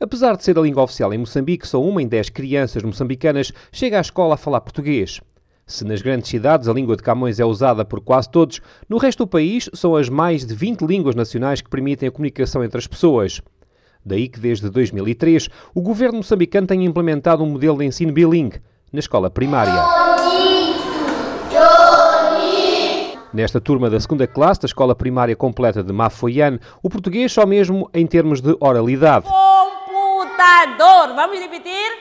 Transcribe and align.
Apesar 0.00 0.36
de 0.36 0.44
ser 0.44 0.56
a 0.56 0.62
língua 0.62 0.84
oficial 0.84 1.12
em 1.12 1.18
Moçambique, 1.18 1.66
só 1.66 1.82
uma 1.82 2.00
em 2.00 2.06
dez 2.06 2.28
crianças 2.28 2.84
moçambicanas 2.84 3.52
chega 3.72 3.98
à 3.98 4.00
escola 4.00 4.34
a 4.34 4.36
falar 4.36 4.60
português. 4.60 5.20
Se 5.66 5.84
nas 5.84 6.00
grandes 6.00 6.30
cidades 6.30 6.68
a 6.68 6.72
língua 6.72 6.96
de 6.96 7.02
Camões 7.02 7.40
é 7.40 7.44
usada 7.44 7.84
por 7.84 8.00
quase 8.00 8.30
todos, 8.30 8.60
no 8.88 8.96
resto 8.96 9.24
do 9.24 9.26
país 9.26 9.68
são 9.74 9.96
as 9.96 10.08
mais 10.08 10.46
de 10.46 10.54
20 10.54 10.82
línguas 10.82 11.16
nacionais 11.16 11.60
que 11.60 11.68
permitem 11.68 12.08
a 12.08 12.12
comunicação 12.12 12.62
entre 12.62 12.78
as 12.78 12.86
pessoas. 12.86 13.42
Daí 14.04 14.28
que 14.28 14.38
desde 14.38 14.70
2003 14.70 15.48
o 15.74 15.82
governo 15.82 16.18
moçambicano 16.18 16.66
tem 16.66 16.84
implementado 16.84 17.42
um 17.42 17.50
modelo 17.50 17.78
de 17.78 17.84
ensino 17.84 18.12
bilingue 18.12 18.62
na 18.92 19.00
escola 19.00 19.28
primária. 19.28 19.84
Nesta 23.34 23.60
turma 23.60 23.90
da 23.90 24.00
segunda 24.00 24.26
classe 24.26 24.60
da 24.62 24.66
escola 24.66 24.94
primária 24.94 25.36
completa 25.36 25.82
de 25.82 25.92
Mafoiane, 25.92 26.60
o 26.82 26.88
português 26.88 27.32
só 27.32 27.44
mesmo 27.44 27.90
em 27.92 28.06
termos 28.06 28.40
de 28.40 28.56
oralidade. 28.60 29.26
Computador, 30.38 31.16
vamos 31.16 31.40
repetir? 31.40 31.98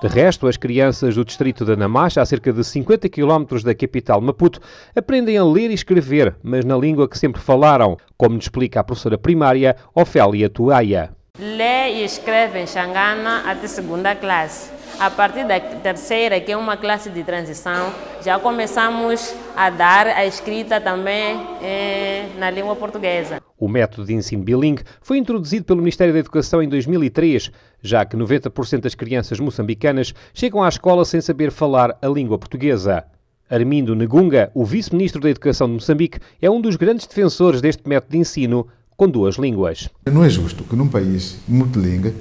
De 0.00 0.06
resto, 0.06 0.46
as 0.46 0.56
crianças 0.56 1.16
do 1.16 1.24
distrito 1.24 1.64
de 1.64 1.74
Namacha, 1.74 2.22
a 2.22 2.24
cerca 2.24 2.52
de 2.52 2.62
50 2.62 3.08
km 3.08 3.60
da 3.64 3.74
capital 3.74 4.20
Maputo, 4.20 4.60
aprendem 4.94 5.36
a 5.36 5.44
ler 5.44 5.72
e 5.72 5.74
escrever, 5.74 6.36
mas 6.40 6.64
na 6.64 6.76
língua 6.76 7.08
que 7.08 7.18
sempre 7.18 7.42
falaram, 7.42 7.96
como 8.16 8.36
nos 8.36 8.44
explica 8.44 8.78
a 8.78 8.84
professora 8.84 9.18
primária 9.18 9.74
Ofélia 9.92 10.48
Tuaia. 10.48 11.10
Lê 11.36 11.94
e 11.94 12.04
escreve 12.04 12.60
em 12.60 12.66
Xangana 12.68 13.50
até 13.50 13.66
segunda 13.66 14.14
classe. 14.14 14.70
A 15.00 15.10
partir 15.10 15.44
da 15.44 15.58
terceira, 15.58 16.40
que 16.40 16.52
é 16.52 16.56
uma 16.56 16.76
classe 16.76 17.10
de 17.10 17.24
transição, 17.24 17.92
já 18.24 18.38
começamos 18.38 19.34
a 19.56 19.68
dar 19.68 20.06
a 20.06 20.24
escrita 20.24 20.80
também 20.80 21.44
eh, 21.60 22.28
na 22.38 22.50
língua 22.50 22.76
portuguesa. 22.76 23.42
O 23.58 23.68
método 23.68 24.06
de 24.06 24.14
ensino 24.14 24.44
bilingue 24.44 24.82
foi 25.00 25.16
introduzido 25.16 25.64
pelo 25.64 25.80
Ministério 25.80 26.12
da 26.12 26.20
Educação 26.20 26.62
em 26.62 26.68
2003, 26.68 27.50
já 27.82 28.04
que 28.04 28.16
90% 28.16 28.80
das 28.80 28.94
crianças 28.94 29.40
moçambicanas 29.40 30.12
chegam 30.34 30.62
à 30.62 30.68
escola 30.68 31.04
sem 31.04 31.20
saber 31.20 31.50
falar 31.50 31.96
a 32.02 32.06
língua 32.06 32.38
portuguesa. 32.38 33.04
Armindo 33.48 33.94
Negunga, 33.94 34.50
o 34.54 34.64
vice-ministro 34.64 35.22
da 35.22 35.30
Educação 35.30 35.68
de 35.68 35.74
Moçambique, 35.74 36.18
é 36.42 36.50
um 36.50 36.60
dos 36.60 36.76
grandes 36.76 37.06
defensores 37.06 37.60
deste 37.60 37.88
método 37.88 38.12
de 38.12 38.18
ensino 38.18 38.66
com 38.96 39.08
duas 39.08 39.36
línguas. 39.36 39.88
Não 40.04 40.24
é 40.24 40.28
justo 40.28 40.64
que 40.64 40.76
num 40.76 40.88
país 40.88 41.38
multilingue 41.48 42.12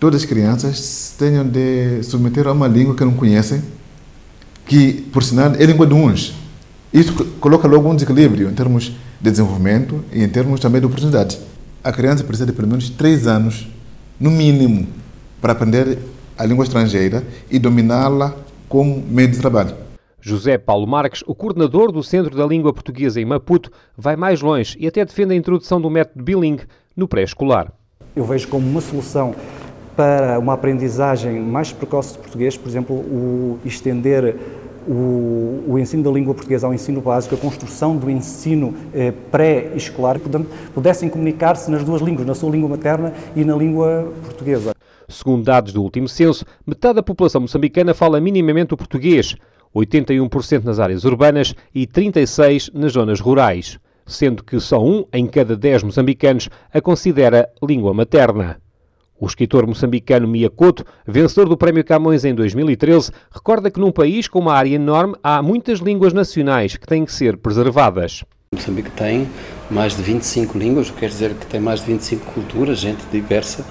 todas 0.00 0.22
as 0.22 0.28
crianças 0.28 1.14
tenham 1.18 1.46
de 1.46 2.02
submeter 2.02 2.46
a 2.46 2.52
uma 2.52 2.66
língua 2.66 2.94
que 2.94 3.04
não 3.04 3.14
conhecem, 3.14 3.62
que, 4.66 4.94
por 5.12 5.22
sinal, 5.22 5.52
é 5.54 5.64
língua 5.64 5.86
de 5.86 5.94
uns. 5.94 6.34
Isso 6.92 7.12
coloca 7.38 7.68
logo 7.68 7.88
um 7.88 7.94
desequilíbrio 7.94 8.48
em 8.48 8.54
termos 8.54 8.92
de 9.20 9.30
desenvolvimento 9.30 10.04
e 10.12 10.22
em 10.22 10.28
termos 10.28 10.60
também 10.60 10.80
de 10.80 10.86
oportunidades. 10.86 11.40
A 11.82 11.92
criança 11.92 12.24
precisa 12.24 12.46
de 12.46 12.52
pelo 12.52 12.68
menos 12.68 12.90
três 12.90 13.26
anos, 13.26 13.68
no 14.18 14.30
mínimo, 14.30 14.86
para 15.40 15.52
aprender 15.52 15.98
a 16.36 16.44
língua 16.44 16.64
estrangeira 16.64 17.22
e 17.50 17.58
dominá-la 17.58 18.34
como 18.68 19.02
meio 19.08 19.28
de 19.28 19.38
trabalho. 19.38 19.74
José 20.20 20.58
Paulo 20.58 20.86
Marques, 20.86 21.22
o 21.26 21.34
coordenador 21.34 21.92
do 21.92 22.02
Centro 22.02 22.36
da 22.36 22.44
Língua 22.44 22.72
Portuguesa 22.72 23.20
em 23.20 23.24
Maputo, 23.24 23.70
vai 23.96 24.16
mais 24.16 24.40
longe 24.40 24.76
e 24.78 24.86
até 24.86 25.04
defende 25.04 25.32
a 25.32 25.36
introdução 25.36 25.80
do 25.80 25.88
método 25.88 26.22
bilingue 26.22 26.64
no 26.96 27.06
pré-escolar. 27.06 27.72
Eu 28.14 28.24
vejo 28.24 28.48
como 28.48 28.68
uma 28.68 28.80
solução 28.80 29.34
para 29.96 30.38
uma 30.38 30.52
aprendizagem 30.52 31.40
mais 31.40 31.72
precoce 31.72 32.12
de 32.12 32.18
português, 32.18 32.56
por 32.56 32.68
exemplo, 32.68 32.94
o 32.96 33.58
estender 33.64 34.36
o, 34.88 35.64
o, 35.68 35.78
ensino 35.78 36.02
da 36.02 36.10
língua 36.10 36.34
portuguesa 36.34 36.66
ao 36.66 36.72
ensino 36.72 37.00
básico, 37.00 37.34
a 37.34 37.38
construção 37.38 37.96
do 37.96 38.10
ensino 38.10 38.74
eh, 38.94 39.12
pré-escolar, 39.30 40.18
pudessem 40.74 41.10
comunicar-se 41.10 41.70
nas 41.70 41.84
duas 41.84 42.00
línguas, 42.00 42.26
na 42.26 42.34
sua 42.34 42.50
língua 42.50 42.70
materna 42.70 43.12
e 43.36 43.44
na 43.44 43.54
língua 43.54 44.10
portuguesa. 44.24 44.72
Segundo 45.06 45.44
dados 45.44 45.72
do 45.72 45.82
último 45.82 46.08
censo, 46.08 46.44
metade 46.66 46.96
da 46.96 47.02
população 47.02 47.42
moçambicana 47.42 47.92
fala 47.92 48.20
minimamente 48.20 48.72
o 48.72 48.76
português, 48.76 49.36
81% 49.74 50.64
nas 50.64 50.78
áreas 50.78 51.04
urbanas 51.04 51.54
e 51.74 51.86
36% 51.86 52.70
nas 52.74 52.92
zonas 52.92 53.20
rurais, 53.20 53.78
sendo 54.06 54.42
que 54.42 54.58
só 54.58 54.82
um 54.82 55.04
em 55.12 55.26
cada 55.26 55.54
10 55.54 55.82
moçambicanos 55.82 56.48
a 56.72 56.80
considera 56.80 57.48
língua 57.62 57.92
materna. 57.92 58.58
O 59.20 59.26
escritor 59.26 59.66
moçambicano 59.66 60.28
Mia 60.28 60.48
Couto, 60.48 60.84
vencedor 61.04 61.48
do 61.48 61.56
Prémio 61.56 61.84
Camões 61.84 62.24
em 62.24 62.32
2013, 62.32 63.10
recorda 63.32 63.70
que 63.70 63.80
num 63.80 63.90
país 63.90 64.28
com 64.28 64.38
uma 64.38 64.54
área 64.54 64.74
enorme 64.74 65.16
há 65.22 65.42
muitas 65.42 65.80
línguas 65.80 66.12
nacionais 66.12 66.76
que 66.76 66.86
têm 66.86 67.04
que 67.04 67.12
ser 67.12 67.36
preservadas. 67.36 68.24
Moçambique 68.50 68.90
tem 68.90 69.28
mais 69.70 69.94
de 69.94 70.02
25 70.02 70.56
línguas, 70.56 70.90
quer 70.90 71.10
dizer 71.10 71.34
que 71.34 71.44
tem 71.44 71.60
mais 71.60 71.80
de 71.80 71.86
25 71.86 72.32
culturas, 72.32 72.78
gente 72.78 73.00
diversa 73.12 73.62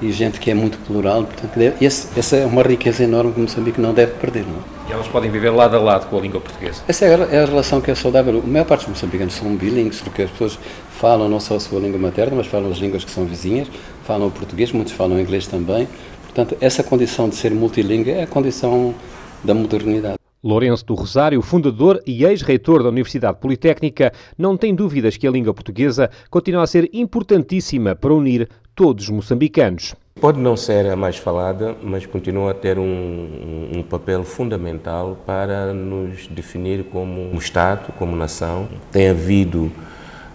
e 0.00 0.10
gente 0.10 0.40
que 0.40 0.50
é 0.50 0.54
muito 0.54 0.78
plural. 0.86 1.24
Portanto, 1.24 1.60
esse, 1.80 2.18
essa 2.18 2.36
é 2.36 2.46
uma 2.46 2.62
riqueza 2.62 3.04
enorme 3.04 3.32
que 3.32 3.40
Moçambique 3.40 3.78
não 3.78 3.92
deve 3.92 4.12
perder. 4.12 4.46
Não? 4.46 4.56
É? 4.56 4.90
E 4.90 4.92
elas 4.94 5.06
podem 5.06 5.30
viver 5.30 5.50
lado 5.50 5.76
a 5.76 5.80
lado 5.80 6.08
com 6.08 6.16
a 6.16 6.20
língua 6.20 6.40
portuguesa? 6.40 6.82
Essa 6.88 7.04
é 7.04 7.14
a, 7.14 7.24
é 7.24 7.42
a 7.42 7.46
relação 7.46 7.82
que 7.82 7.90
é 7.90 7.94
saudável. 7.94 8.42
A 8.42 8.46
maior 8.46 8.64
parte 8.64 8.86
dos 8.86 8.88
moçambicanos 8.88 9.34
são 9.34 9.54
bilíngues, 9.54 10.00
porque 10.00 10.22
as 10.22 10.30
pessoas 10.30 10.58
falam 10.98 11.28
não 11.28 11.38
só 11.38 11.56
a 11.56 11.60
sua 11.60 11.78
língua 11.78 11.98
materna, 11.98 12.34
mas 12.36 12.46
falam 12.46 12.70
as 12.70 12.78
línguas 12.78 13.04
que 13.04 13.10
são 13.10 13.26
vizinhas, 13.26 13.68
falam 14.04 14.30
português, 14.30 14.72
muitos 14.72 14.94
falam 14.94 15.20
inglês 15.20 15.46
também. 15.46 15.86
Portanto, 16.22 16.56
essa 16.58 16.82
condição 16.82 17.28
de 17.28 17.34
ser 17.34 17.50
multilingue 17.52 18.10
é 18.10 18.22
a 18.22 18.26
condição 18.26 18.94
da 19.44 19.52
modernidade. 19.52 20.21
Lourenço 20.44 20.84
do 20.84 20.94
Rosário, 20.94 21.40
fundador 21.40 22.02
e 22.04 22.24
ex-reitor 22.24 22.82
da 22.82 22.88
Universidade 22.88 23.38
Politécnica, 23.38 24.12
não 24.36 24.56
tem 24.56 24.74
dúvidas 24.74 25.16
que 25.16 25.24
a 25.24 25.30
língua 25.30 25.54
portuguesa 25.54 26.10
continua 26.28 26.64
a 26.64 26.66
ser 26.66 26.90
importantíssima 26.92 27.94
para 27.94 28.12
unir 28.12 28.48
todos 28.74 29.04
os 29.04 29.10
moçambicanos. 29.10 29.94
Pode 30.20 30.40
não 30.40 30.56
ser 30.56 30.90
a 30.90 30.96
mais 30.96 31.16
falada, 31.16 31.76
mas 31.80 32.06
continua 32.06 32.50
a 32.50 32.54
ter 32.54 32.76
um, 32.76 33.70
um 33.72 33.82
papel 33.84 34.24
fundamental 34.24 35.16
para 35.24 35.72
nos 35.72 36.26
definir 36.26 36.84
como 36.84 37.32
Estado, 37.38 37.92
como 37.92 38.16
nação. 38.16 38.68
Tem 38.90 39.10
havido 39.10 39.70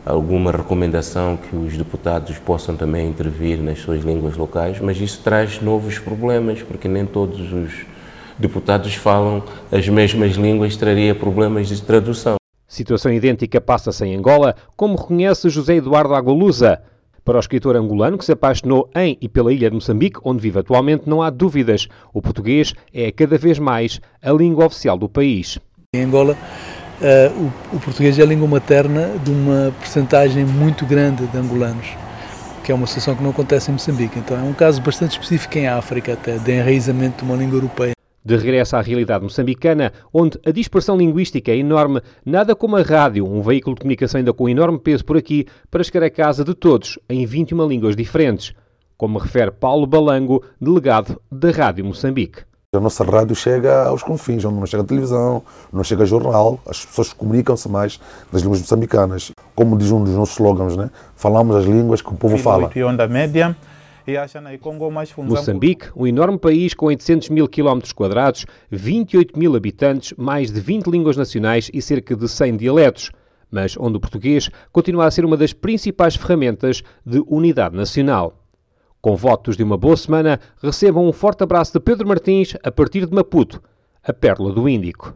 alguma 0.05 0.53
recomendação 0.53 1.35
que 1.35 1.53
os 1.53 1.77
deputados 1.77 2.39
possam 2.39 2.77
também 2.77 3.09
intervir 3.09 3.61
nas 3.61 3.79
suas 3.79 4.05
línguas 4.05 4.37
locais, 4.37 4.79
mas 4.79 5.01
isso 5.01 5.21
traz 5.21 5.61
novos 5.61 5.99
problemas, 5.99 6.63
porque 6.63 6.87
nem 6.87 7.05
todos 7.05 7.51
os 7.51 7.96
deputados 8.39 8.93
falam 8.95 9.43
as 9.71 9.87
mesmas 9.87 10.33
línguas, 10.35 10.75
traria 10.75 11.15
problemas 11.15 11.67
de 11.67 11.81
tradução. 11.81 12.37
Situação 12.67 13.11
idêntica 13.11 13.61
passa-se 13.61 14.05
em 14.05 14.15
Angola, 14.15 14.55
como 14.75 14.97
reconhece 14.97 15.49
José 15.49 15.75
Eduardo 15.75 16.13
Agualusa. 16.13 16.81
Para 17.23 17.37
o 17.37 17.39
escritor 17.39 17.75
angolano 17.75 18.17
que 18.17 18.23
se 18.23 18.31
apaixonou 18.31 18.89
em 18.95 19.17
e 19.19 19.27
pela 19.27 19.51
ilha 19.51 19.69
de 19.69 19.75
Moçambique, 19.75 20.19
onde 20.23 20.41
vive 20.41 20.59
atualmente, 20.59 21.09
não 21.09 21.21
há 21.21 21.29
dúvidas. 21.29 21.87
O 22.13 22.21
português 22.21 22.73
é 22.93 23.11
cada 23.11 23.37
vez 23.37 23.59
mais 23.59 23.99
a 24.21 24.31
língua 24.31 24.65
oficial 24.65 24.97
do 24.97 25.09
país. 25.09 25.59
Em 25.93 26.03
Angola, 26.03 26.37
uh, 27.01 27.51
o, 27.73 27.75
o, 27.75 27.79
português 27.81 28.17
é 28.17 28.21
a 28.21 28.25
língua 28.25 28.47
materna 28.47 29.09
de 29.23 29.31
uma 29.31 29.73
percentagem 29.77 30.45
muito 30.45 30.85
grande 30.85 31.27
de 31.27 31.37
angolanos, 31.37 31.87
que 32.63 32.71
é 32.71 32.75
uma 32.75 32.87
situação 32.87 33.15
que 33.15 33.23
não 33.23 33.31
acontece 33.31 33.71
em 33.71 33.73
Moçambique. 33.73 34.19
Então 34.19 34.37
é 34.37 34.43
um 34.43 34.53
caso 34.53 34.81
bastante 34.81 35.11
específico 35.11 35.57
em 35.57 35.67
África, 35.67 36.13
até, 36.13 36.37
de 36.37 36.51
enraizamento 36.51 37.25
de 37.25 37.29
uma 37.29 37.35
língua 37.37 37.57
europeia. 37.57 37.96
De 38.27 38.35
regresso 38.35 38.75
à 38.75 38.81
realidade 38.81 39.23
moçambicana, 39.23 39.93
onde 40.13 40.37
a 40.45 40.51
dispersão 40.51 40.97
linguística 40.97 41.49
é 41.49 41.55
enorme, 41.55 42.01
nada 42.25 42.53
como 42.57 42.75
a 42.75 42.81
rádio, 42.81 43.25
um 43.25 43.41
veículo 43.41 43.73
de 43.73 43.79
comunicação 43.79 44.19
ainda 44.19 44.33
com 44.33 44.49
enorme 44.49 44.77
peso 44.77 45.05
por 45.05 45.15
aqui, 45.15 45.45
para 45.71 45.81
chegar 45.81 46.03
à 46.05 46.09
casa 46.09 46.43
de 46.43 46.53
todos, 46.53 46.99
em 47.07 47.25
21 47.25 47.65
línguas 47.65 47.95
diferentes, 47.95 48.53
como 48.97 49.17
refere 49.17 49.49
Paulo 49.51 49.87
Balango, 49.87 50.43
delegado 50.59 51.21
da 51.31 51.51
Rádio 51.51 51.85
Moçambique. 51.85 52.41
A 52.75 52.81
nossa 52.81 53.05
rádio 53.05 53.33
chega 53.33 53.85
aos 53.85 54.03
confins, 54.03 54.43
onde 54.43 54.59
não 54.59 54.65
chega 54.65 54.83
a 54.83 54.85
televisão, 54.85 55.41
não 55.71 55.85
chega 55.85 56.03
a 56.03 56.05
jornal, 56.05 56.59
as 56.67 56.85
pessoas 56.85 57.13
comunicam-se 57.13 57.69
mais 57.69 57.97
nas 58.29 58.41
línguas 58.41 58.59
moçambicanas. 58.59 59.31
Como 59.55 59.77
diz 59.77 59.89
um 59.89 60.03
dos 60.03 60.13
nossos 60.13 60.35
slogans, 60.35 60.75
né? 60.75 60.89
falamos 61.15 61.55
as 61.55 61.63
línguas 61.63 62.01
que 62.01 62.09
o 62.09 62.17
povo 62.17 62.37
fala. 62.37 62.69
média 63.07 63.55
Moçambique, 65.35 65.89
um 65.93 66.07
enorme 66.07 66.39
país 66.39 66.73
com 66.73 66.85
800 66.85 67.27
mil 67.27 67.45
quilómetros 67.45 67.91
quadrados, 67.91 68.45
28 68.71 69.37
mil 69.37 69.53
habitantes, 69.53 70.13
mais 70.17 70.49
de 70.49 70.61
20 70.61 70.87
línguas 70.87 71.17
nacionais 71.17 71.69
e 71.73 71.81
cerca 71.81 72.15
de 72.15 72.25
100 72.25 72.55
dialetos, 72.55 73.11
mas 73.51 73.75
onde 73.77 73.97
o 73.97 73.99
português 73.99 74.49
continua 74.71 75.07
a 75.07 75.11
ser 75.11 75.25
uma 75.25 75.35
das 75.35 75.51
principais 75.51 76.15
ferramentas 76.15 76.81
de 77.05 77.21
unidade 77.27 77.75
nacional. 77.75 78.41
Com 79.01 79.13
votos 79.13 79.57
de 79.57 79.63
uma 79.63 79.77
boa 79.77 79.97
semana, 79.97 80.39
recebam 80.63 81.05
um 81.05 81.11
forte 81.11 81.43
abraço 81.43 81.73
de 81.73 81.79
Pedro 81.81 82.07
Martins 82.07 82.55
a 82.63 82.71
partir 82.71 83.05
de 83.05 83.13
Maputo, 83.13 83.61
a 84.01 84.13
Pérola 84.13 84.53
do 84.53 84.69
Índico. 84.69 85.13